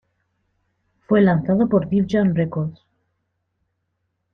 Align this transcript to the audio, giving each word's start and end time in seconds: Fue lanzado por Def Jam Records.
Fue 1.05 1.21
lanzado 1.21 1.69
por 1.69 1.87
Def 1.87 2.07
Jam 2.09 2.33
Records. 2.33 2.81